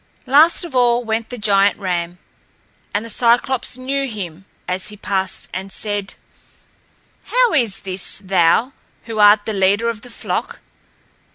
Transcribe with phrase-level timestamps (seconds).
[0.25, 2.17] Last of all went the great ram.
[2.91, 6.15] And the Cyclops knew him as he passed and said:
[7.25, 10.59] "How is this, thou, who art the leader of the flock?